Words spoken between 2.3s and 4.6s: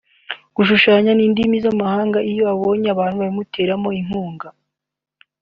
iyo abonye ababimuteramo inkunga